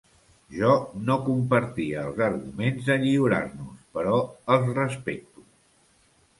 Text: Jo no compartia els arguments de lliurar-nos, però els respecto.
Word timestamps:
Jo 0.59 0.69
no 1.09 1.17
compartia 1.27 1.99
els 2.07 2.23
arguments 2.29 2.89
de 2.89 2.97
lliurar-nos, 3.05 3.87
però 3.99 4.17
els 4.57 4.75
respecto. 4.83 5.49